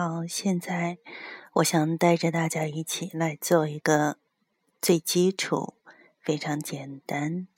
[0.00, 0.98] 好，现在
[1.54, 4.16] 我想带着大家一起来做一个
[4.80, 5.74] 最基础、
[6.20, 7.48] 非常简单，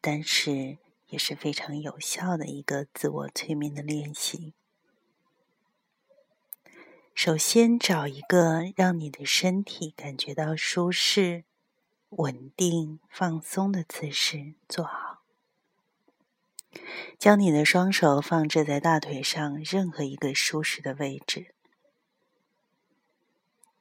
[0.00, 4.54] 但是也是非常有效的一个自我催眠的练习。
[7.12, 11.42] 首先，找一个让你的身体感觉到舒适、
[12.10, 15.24] 稳定、放松的姿势坐好。
[17.18, 21.55] 将你的双手放置在大腿上任何一个舒适的位置。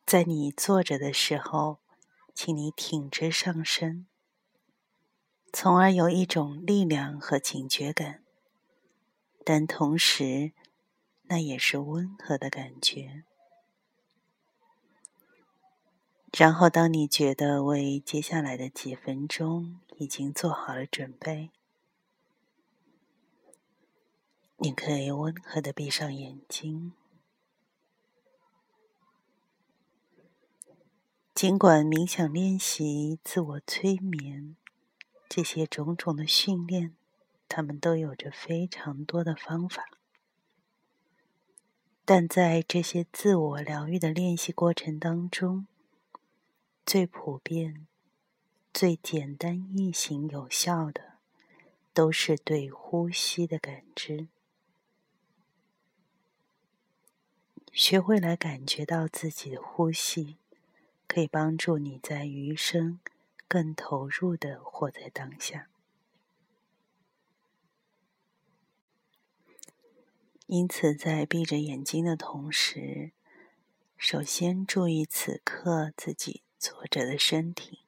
[0.06, 1.80] 在你坐着的时候，
[2.36, 4.06] 请你挺直上身，
[5.52, 8.24] 从而有一种力量和警觉感，
[9.44, 10.52] 但同时，
[11.24, 13.24] 那也是温和的感觉。
[16.32, 21.50] 然后，当你觉得为接下来的几分钟已经做好了准备，
[24.58, 26.94] 你可以温和的闭上眼睛。
[31.36, 34.56] 尽管冥想练习、自我催眠
[35.28, 36.96] 这些种种的训练，
[37.50, 39.86] 他们都有着非常多的方法，
[42.06, 45.68] 但在这些自我疗愈的练习过程当中，
[46.86, 47.86] 最普遍、
[48.74, 51.16] 最简单、易行、有效的，
[51.94, 54.30] 都是对呼吸的感知。
[57.74, 60.38] 学会来感觉到自己的呼吸。
[61.08, 63.00] 可以帮助你在余生
[63.48, 65.70] 更投入的活在当下。
[70.48, 73.12] 因此，在闭着眼睛的同时，
[73.98, 77.80] 首先注意此刻自己坐着的身体，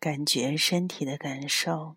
[0.00, 1.96] 感觉身体的感受。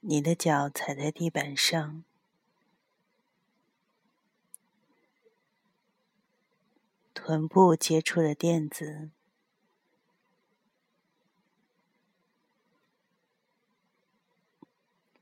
[0.00, 2.04] 你的脚踩在地板上。
[7.14, 9.10] 臀部接触的垫子，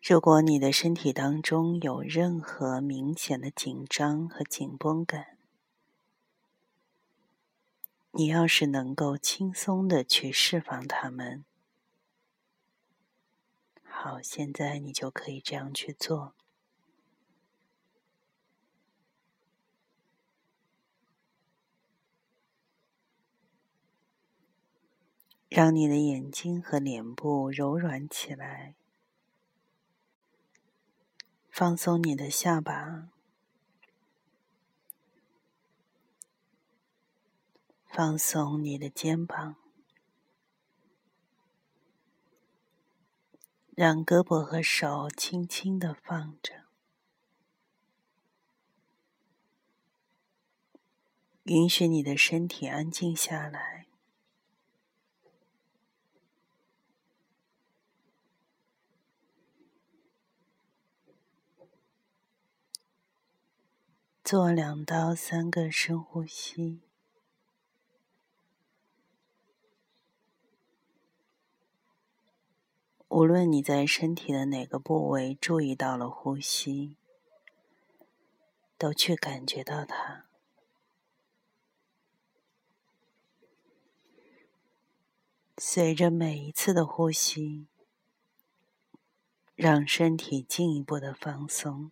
[0.00, 5.36] 如果你的身体当中有任何明显的紧张和紧绷感，
[8.12, 11.44] 你要是能够轻松的去释放它们，
[13.82, 16.34] 好，现在你就可以这样去做。
[25.50, 28.77] 让你的眼睛和脸部柔软起来，
[31.50, 33.09] 放松你的下巴，
[37.88, 39.56] 放松你的肩膀，
[43.75, 46.67] 让胳膊和手轻轻的放着，
[51.43, 53.89] 允许你的身体安静下来。
[64.30, 66.82] 做两到三个深呼吸。
[73.08, 76.94] 无论你在身体的哪个部位注意到了呼吸，
[78.78, 80.26] 都去感觉到它。
[85.58, 87.66] 随着每一次的呼吸，
[89.56, 91.90] 让身体进一步的放松。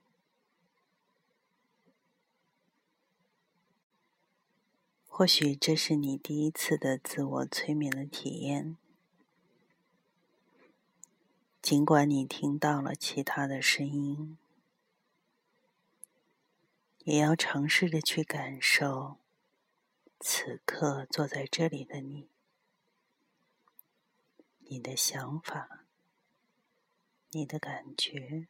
[5.19, 8.77] 或许这是你第一次的自我催眠的体验，
[11.61, 14.39] 尽管你听到了其他的声音，
[16.99, 19.17] 也要尝试着去感受
[20.21, 22.29] 此刻坐在这里的你，
[24.69, 25.85] 你的想法，
[27.31, 28.47] 你的感觉，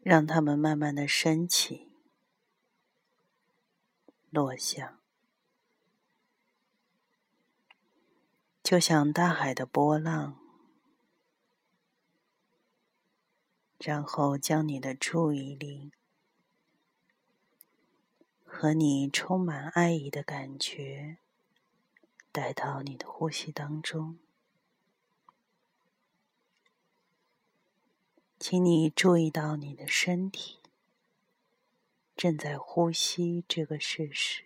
[0.00, 1.87] 让它们慢慢的升起。
[4.30, 4.98] 落下，
[8.62, 10.38] 就像大海的波浪，
[13.78, 15.92] 然后将你的注意力
[18.44, 21.18] 和你充满爱意的感觉
[22.30, 24.18] 带到你的呼吸当中，
[28.38, 30.58] 请你注意到你的身体。
[32.18, 34.42] 正在呼吸这个事实，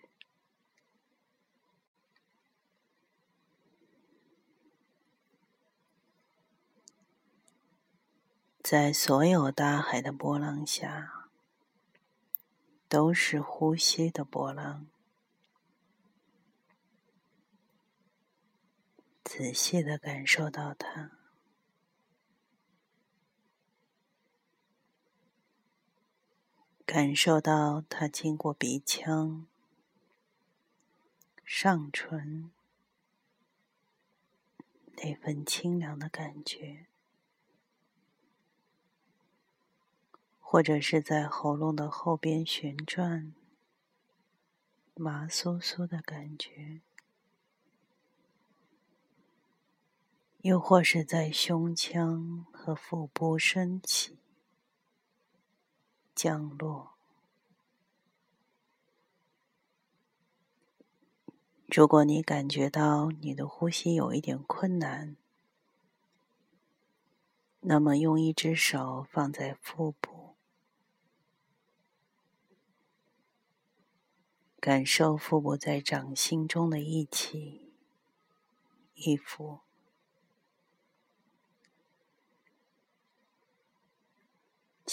[8.61, 11.31] 在所有大海的波浪下，
[12.87, 14.85] 都是呼吸的波浪。
[19.23, 21.22] 仔细的感受到它，
[26.93, 29.47] 感受到它经过鼻腔、
[31.43, 32.51] 上唇
[34.97, 36.85] 那份清凉的感觉。
[40.39, 43.33] 或者是在喉咙的后边旋转，
[44.93, 46.81] 麻酥酥的感觉；
[50.43, 54.19] 又或是在胸腔和腹部升起、
[56.23, 56.93] 降落。
[61.65, 65.17] 如果你感觉到你的呼吸有一点困难，
[67.59, 70.37] 那么用一只手放在腹部。
[74.61, 77.73] 感受腹部在掌心中的一起
[78.93, 79.62] 一伏。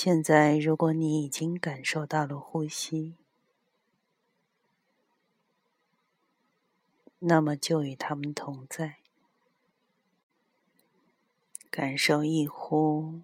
[0.03, 3.17] 现在，如果你已经感受到了呼吸，
[7.19, 9.01] 那么就与他们同在，
[11.71, 13.21] 感受一呼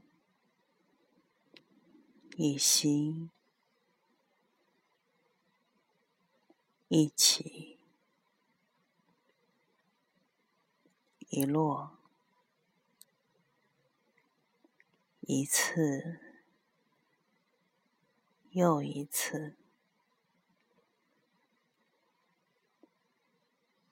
[2.36, 3.30] 一吸。
[6.88, 7.78] 一起，
[11.30, 11.96] 一落，
[15.22, 16.25] 一次
[18.56, 19.54] 又一次，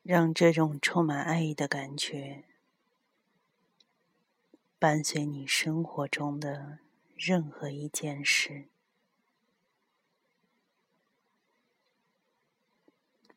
[0.02, 2.44] 让这种充满爱意的感觉
[4.78, 6.78] 伴随你生活中的
[7.14, 8.68] 任何一件事。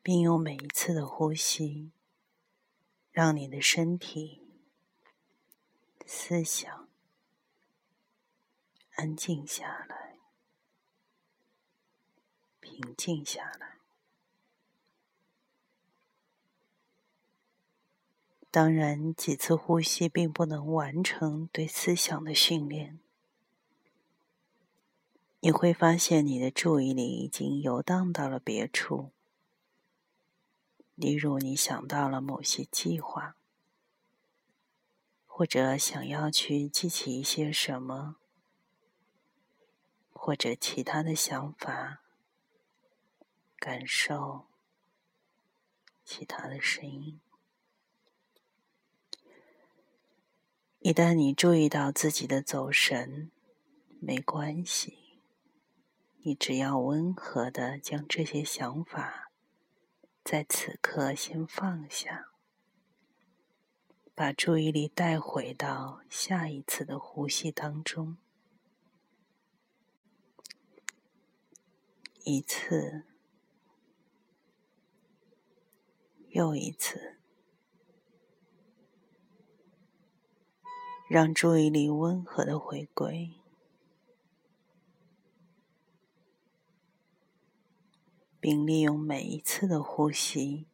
[0.02, 1.92] 并用每一次的呼吸，
[3.12, 4.48] 让你的身体、
[6.06, 6.88] 思想
[8.94, 10.17] 安静下来，
[12.68, 13.78] 平静下来。
[18.50, 22.98] 当然，几次呼吸并不能完成对思想的训练。
[25.40, 29.10] 你会发现，你的注意力已经游荡到了别处。
[30.94, 33.36] 例如，你想到了某些计划，
[35.26, 38.16] 或者想要去记起一些什么，
[40.12, 42.00] 或者其他的想法、
[43.58, 44.46] 感受、
[46.04, 47.20] 其他的声音。
[50.78, 53.32] 一旦你注意到自己的走神，
[54.00, 55.20] 没关系，
[56.18, 59.32] 你只要温和的将这些想法。
[60.22, 62.28] 在此刻，先放下，
[64.14, 68.18] 把注意力带回到下一次的呼吸当中，
[72.24, 73.07] 一次
[76.30, 77.18] 又一次，
[81.08, 83.34] 让注意力温和的回归。
[88.40, 90.68] 并利用每一次的呼吸，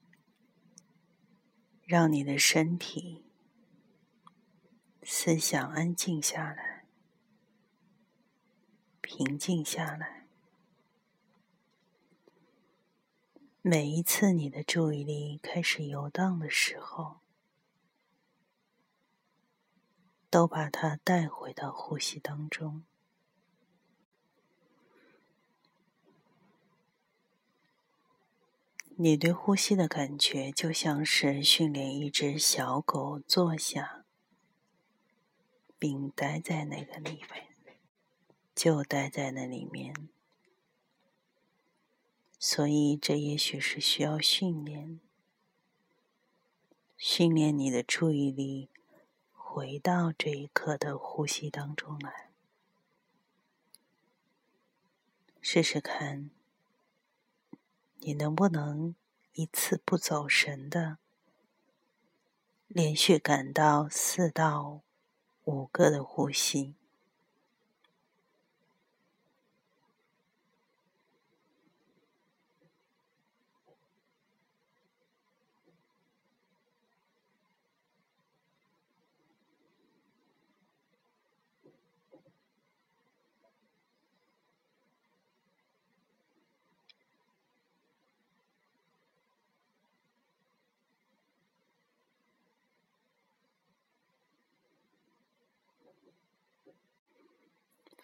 [1.87, 3.25] 让你的身体、
[5.03, 6.85] 思想安静下来、
[9.01, 10.24] 平静下来。
[13.67, 17.21] 每一次你的注意力开始游荡的时候，
[20.29, 22.85] 都把它带回到呼吸当中。
[28.97, 34.05] 你对呼吸的感觉，就像是训练一只小狗坐下，
[35.79, 37.57] 并待在那个里面，
[38.55, 40.11] 就待在那里面。
[42.47, 45.01] 所以，这也许是需要训练，
[46.99, 48.69] 训练你的注意力
[49.33, 52.29] 回到这一刻的呼吸当中来，
[55.41, 56.29] 试试看。
[58.01, 58.95] 你能不能
[59.33, 60.99] 一次不走神的，
[62.69, 64.83] 连续感到四到
[65.45, 66.75] 五个的呼吸？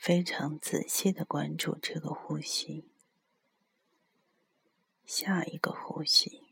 [0.01, 2.89] 非常仔细的关注这个呼吸，
[5.05, 6.45] 下一个呼吸，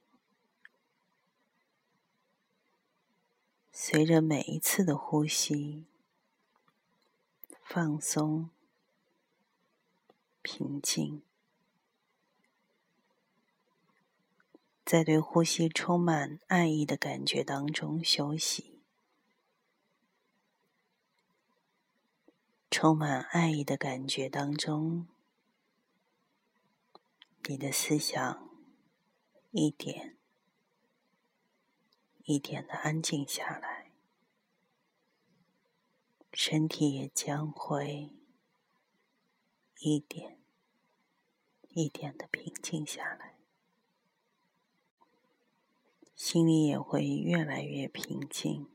[3.72, 5.86] 随着每一次的呼吸，
[7.64, 8.50] 放松、
[10.42, 11.22] 平静，
[14.84, 18.77] 在对呼吸充满爱意的感觉当中休息。
[22.70, 25.08] 充满爱意的感觉当中，
[27.48, 28.48] 你的思想
[29.50, 30.16] 一点
[32.24, 33.90] 一点的安静下来，
[36.32, 38.14] 身体也将会
[39.78, 40.38] 一点
[41.70, 43.38] 一点的平静下来，
[46.14, 48.68] 心里也会越来越平静，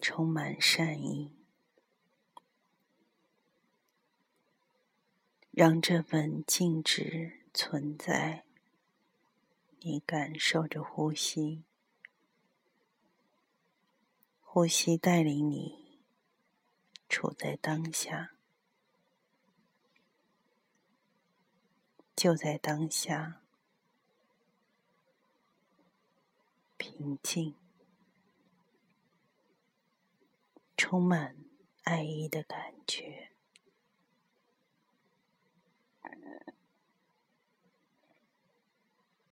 [0.00, 1.41] 充满善意。
[5.62, 8.44] 让这份静止存在，
[9.78, 11.62] 你感受着呼吸，
[14.40, 16.00] 呼吸带领你
[17.08, 18.32] 处在当下，
[22.16, 23.40] 就在当下，
[26.76, 27.54] 平静，
[30.76, 31.36] 充满
[31.84, 33.31] 爱意的感觉。